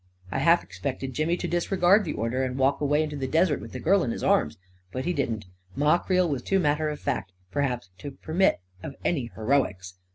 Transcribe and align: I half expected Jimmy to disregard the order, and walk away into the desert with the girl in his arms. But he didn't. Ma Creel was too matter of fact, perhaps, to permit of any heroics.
I 0.31 0.39
half 0.39 0.63
expected 0.63 1.13
Jimmy 1.13 1.37
to 1.37 1.47
disregard 1.47 2.05
the 2.05 2.13
order, 2.13 2.43
and 2.43 2.57
walk 2.57 2.81
away 2.81 3.03
into 3.03 3.15
the 3.15 3.27
desert 3.27 3.61
with 3.61 3.71
the 3.71 3.79
girl 3.79 4.03
in 4.03 4.09
his 4.09 4.23
arms. 4.23 4.57
But 4.91 5.05
he 5.05 5.13
didn't. 5.13 5.45
Ma 5.75 5.99
Creel 5.99 6.27
was 6.27 6.41
too 6.41 6.57
matter 6.57 6.89
of 6.89 6.99
fact, 6.99 7.33
perhaps, 7.51 7.91
to 7.99 8.09
permit 8.09 8.61
of 8.81 8.95
any 9.05 9.31
heroics. 9.35 9.93